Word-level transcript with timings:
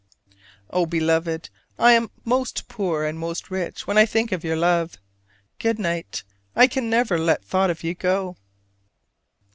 Oh, 0.71 0.87
Beloved, 0.87 1.51
I 1.77 1.91
am 1.91 2.09
most 2.25 2.67
poor 2.67 3.03
and 3.05 3.19
most 3.19 3.51
rich 3.51 3.85
when 3.85 3.99
I 3.99 4.07
think 4.07 4.31
of 4.31 4.43
your 4.43 4.55
love. 4.55 4.97
Good 5.59 5.77
night; 5.77 6.23
I 6.55 6.65
can 6.65 6.89
never 6.89 7.19
let 7.19 7.45
thought 7.45 7.69
of 7.69 7.83
you 7.83 7.93
go! 7.93 8.35